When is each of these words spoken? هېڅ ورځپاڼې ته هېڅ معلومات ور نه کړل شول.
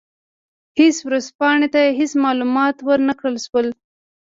هېڅ 0.79 0.97
ورځپاڼې 1.07 1.67
ته 1.75 1.81
هېڅ 1.99 2.11
معلومات 2.25 2.75
ور 2.87 2.99
نه 3.07 3.13
کړل 3.19 3.35
شول. 3.45 3.67